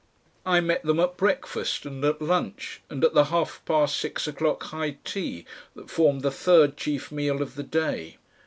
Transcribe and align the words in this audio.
I 0.47 0.61
met 0.61 0.81
them 0.81 0.99
at 0.99 1.15
breakfast 1.15 1.85
and 1.85 2.03
at 2.03 2.23
lunch 2.23 2.81
and 2.89 3.03
at 3.03 3.13
the 3.13 3.25
half 3.25 3.61
past 3.65 3.97
six 3.97 4.25
o'clock 4.25 4.63
high 4.63 4.97
tea 5.03 5.45
that 5.75 5.91
formed 5.91 6.21
the 6.23 6.31
third 6.31 6.75
chief 6.75 7.11
meal 7.11 7.39
of 7.39 7.53
the 7.53 7.61
day. 7.61 8.17